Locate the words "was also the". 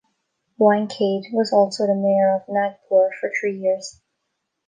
1.31-1.93